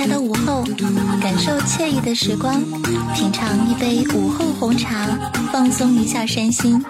[0.00, 0.64] 暇的午后，
[1.20, 2.58] 感受惬意的时光，
[3.14, 5.06] 品尝一杯午后红茶，
[5.52, 6.82] 放松一下身心，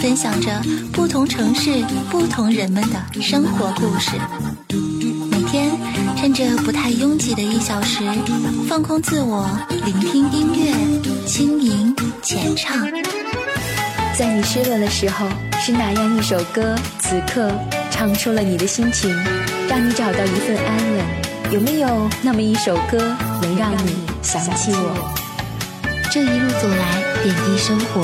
[0.00, 4.12] 分享着不同城市、不同人们的生活故事。
[5.30, 5.70] 每天
[6.16, 8.02] 趁着不太拥挤的一小时，
[8.66, 9.46] 放空自我，
[9.84, 12.88] 聆听音乐，轻盈浅唱。
[14.16, 15.26] 在你失落的时候，
[15.60, 17.52] 是哪样一首歌，此刻
[17.90, 19.14] 唱出了你的心情，
[19.68, 21.27] 让你找到一份安稳？
[21.50, 22.98] 有没有那么一首歌
[23.40, 25.10] 能让你想起我？
[26.10, 28.02] 这一路走来，点滴生活，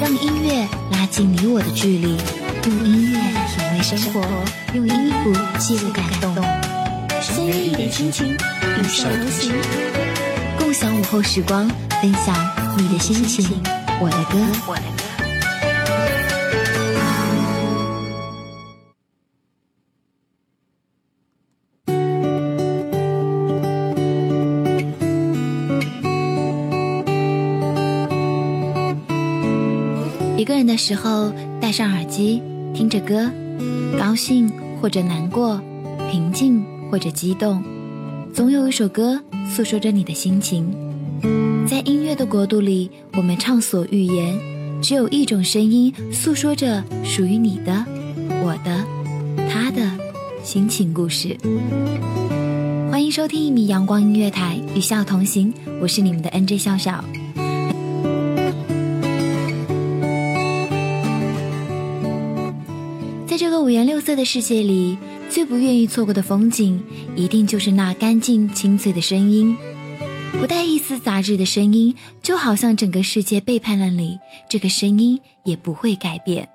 [0.00, 2.16] 让音乐拉近你我的距离。
[2.64, 4.22] 用音乐品味生活，
[4.72, 6.32] 用音符记录感动。
[7.20, 9.52] 深夜一点心情，与笑同行，
[10.56, 11.68] 共享午后时光，
[12.00, 12.36] 分享
[12.78, 13.60] 你的心情，
[14.00, 14.38] 我的歌。
[30.46, 32.40] 一个人的时候，戴上耳机，
[32.72, 33.28] 听着歌，
[33.98, 34.48] 高兴
[34.80, 35.60] 或者难过，
[36.08, 37.60] 平静或者激动，
[38.32, 39.20] 总有一首歌
[39.52, 40.72] 诉说着你的心情。
[41.66, 44.38] 在音乐的国度里，我们畅所欲言，
[44.80, 47.84] 只有一种声音诉说着属于你的、
[48.44, 48.84] 我的、
[49.50, 49.90] 他的
[50.44, 51.36] 心情故事。
[52.88, 57.04] 欢迎收听一米阳光音乐台，与笑同行，我是你们的 NJ 笑笑。
[63.36, 64.96] 在这个五颜六色的世界里，
[65.28, 66.82] 最不愿意错过的风景，
[67.14, 69.54] 一定就是那干净清脆的声音，
[70.40, 76.48] 不带一丝杂质的声音，就好像整个世界背叛了你，这个声音也不会改变。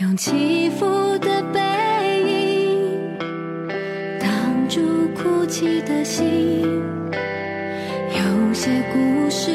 [0.00, 0.86] 用起伏
[1.18, 1.60] 的背
[2.22, 3.18] 影
[4.20, 6.62] 挡住哭泣的心，
[8.12, 9.50] 有些故事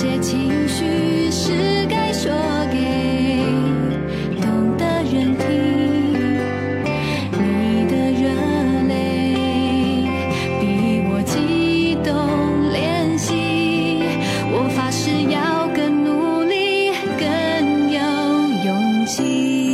[0.00, 2.30] 些情绪是该说
[2.72, 3.42] 给
[4.40, 5.44] 懂的人听。
[7.32, 8.30] 你的热
[8.86, 9.34] 泪
[10.60, 10.62] 比
[11.10, 12.14] 我激动
[12.72, 13.34] 怜惜，
[14.52, 17.98] 我发誓要更努力，更有
[18.66, 19.67] 勇气。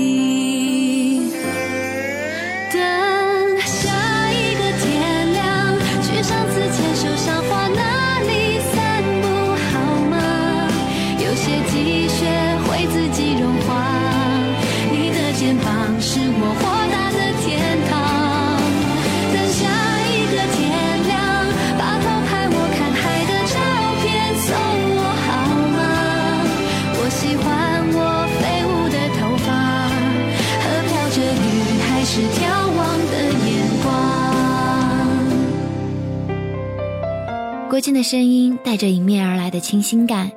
[38.05, 40.31] 声音带着迎面而来的清新感，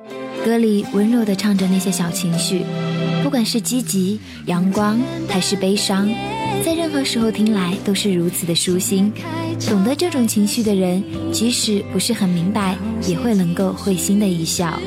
[0.44, 2.62] 歌里温柔地唱着那些小情绪，
[3.22, 4.98] 不管是积极、阳光
[5.28, 6.10] 还是悲伤，
[6.64, 9.12] 在任何时候听来都是如此的舒心。
[9.68, 14.80] 懂得这种情绪的人，即使不是很明白，也会能够会心的一笑。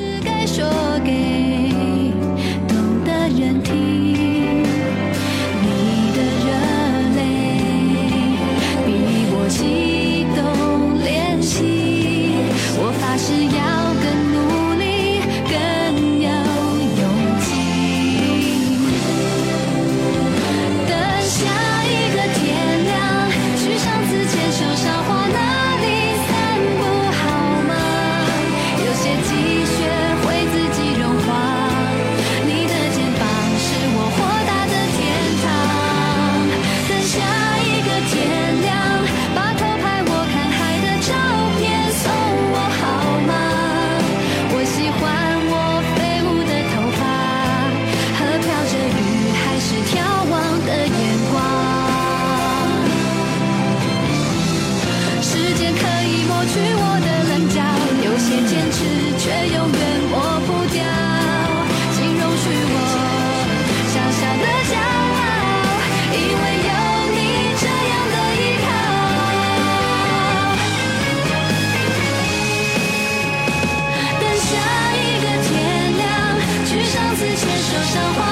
[77.71, 78.30] 就像花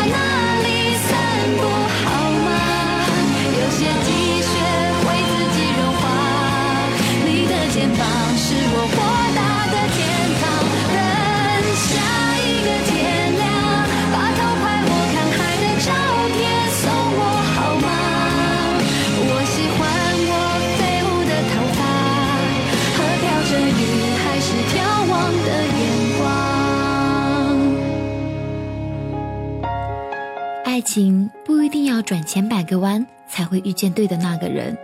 [32.01, 34.77] 转千百个弯才会遇见对的那个人，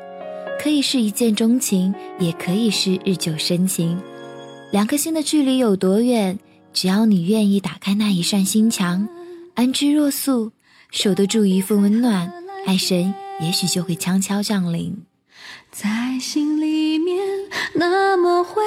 [0.62, 4.00] 可以是一见钟情，也可以是日久生情。
[4.72, 6.38] 两颗心的距离有多远？
[6.74, 9.08] 只要你愿意打开那一扇心墙，
[9.54, 10.52] 安之若素，
[10.92, 12.30] 守得住一份温暖，
[12.66, 15.04] 爱神也许就会悄悄降临。
[15.72, 17.18] 在心里面，
[17.74, 18.62] 那么会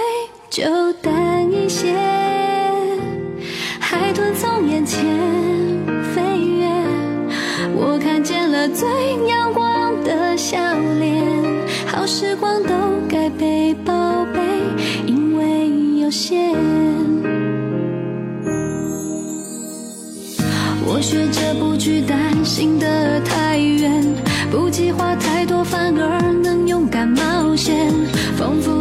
[0.49, 1.95] 就淡一些。
[3.79, 5.05] 海豚从眼前
[8.75, 8.88] 最
[9.26, 10.59] 阳光的笑
[10.99, 11.25] 脸。
[11.87, 12.75] 好时光都
[13.09, 13.93] 该被宝
[14.35, 14.41] 贝，
[15.06, 16.55] 因为有限。
[20.87, 24.05] 我学着不去担心的太远，
[24.50, 27.91] 不计划太多，反而能勇敢冒险，
[28.37, 28.77] 丰富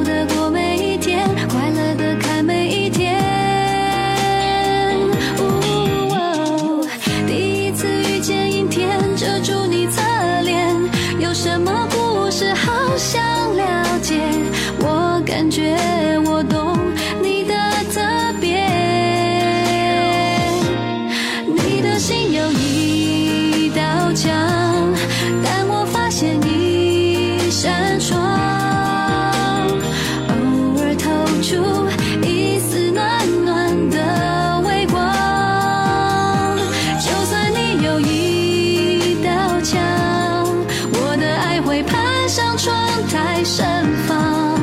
[41.78, 42.76] 会攀上窗
[43.08, 43.64] 台盛
[44.08, 44.60] 放。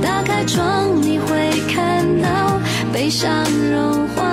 [0.00, 2.60] 打开窗，你会看到
[2.92, 4.24] 悲伤融化。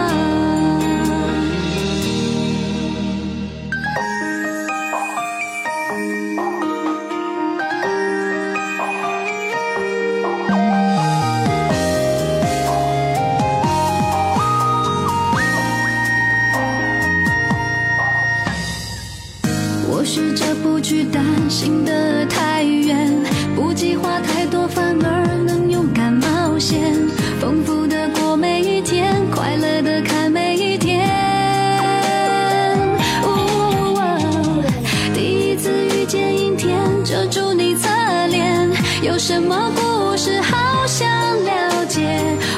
[39.23, 41.07] 什么故事好想
[41.43, 42.01] 了解？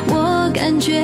[0.08, 1.04] 我感觉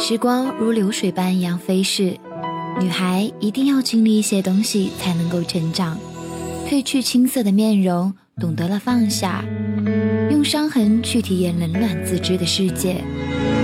[0.00, 2.16] 时光如流水般一样飞逝，
[2.80, 5.98] 女孩一定要经历一些东西才能够成长。
[6.68, 9.44] 褪去青涩的面容，懂得了放下，
[10.30, 13.02] 用伤痕去体验冷暖自知的世界，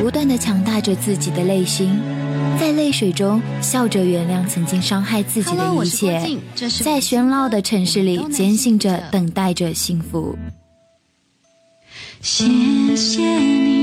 [0.03, 1.97] 不断的强大着自己的内心，
[2.59, 6.37] 在泪水中笑着原谅曾经伤害自己的一切
[6.83, 10.37] 在喧闹的城市里坚信着，等待着幸福。
[12.21, 12.45] 谢
[12.97, 13.74] 谢你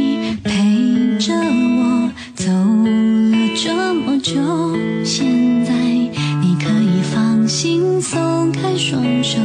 [4.34, 4.40] 就，
[5.04, 9.38] 现在你可以放心松开双手，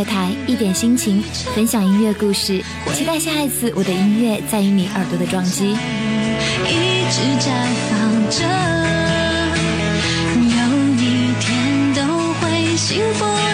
[0.00, 1.22] 乐台，一点心情，
[1.54, 2.64] 分享音乐故事，
[2.94, 5.76] 期待下一次我的音乐在于你耳朵的撞击。
[6.64, 7.50] 一直绽
[7.90, 8.40] 放着，
[10.38, 10.48] 有
[10.94, 13.49] 一天都会幸福。